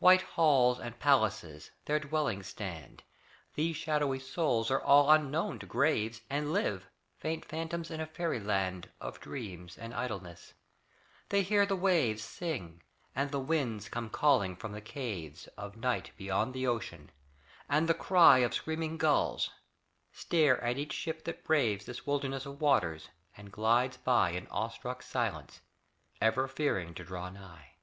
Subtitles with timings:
[0.00, 3.04] White halls and palaces their dwellings stand;
[3.54, 6.88] These shadowy souls are all unknown to graves And live,
[7.20, 10.54] faint phantoms in a fairy land Of dreams and idleness.
[11.28, 12.82] They hear the waves Sing,
[13.14, 17.12] and the winds come calling from the caves Of night beyond the ocean,
[17.68, 19.50] and the cry Of screaming gulls;
[20.10, 24.66] stare at each ship that braves This wilderness of waters, and glides by In awe
[24.70, 25.60] struck silence,
[26.20, 27.76] ever fearing to draw nigh.